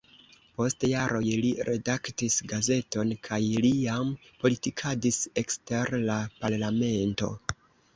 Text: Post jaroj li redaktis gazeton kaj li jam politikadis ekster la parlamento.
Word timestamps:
Post 0.61 0.85
jaroj 0.91 1.21
li 1.41 1.51
redaktis 1.67 2.39
gazeton 2.55 3.13
kaj 3.29 3.41
li 3.67 3.73
jam 3.85 4.13
politikadis 4.43 5.25
ekster 5.47 5.97
la 6.13 6.21
parlamento. 6.45 7.37